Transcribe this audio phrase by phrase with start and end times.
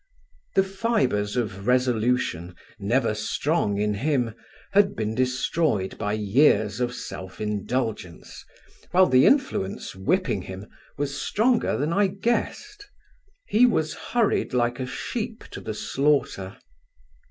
[0.55, 4.33] The fibres of resolution, never strong in him,
[4.71, 8.43] had been destroyed by years of self indulgence,
[8.89, 10.65] while the influence whipping him
[10.97, 12.89] was stronger than I guessed.
[13.45, 16.57] He was hurried like a sheep to the slaughter.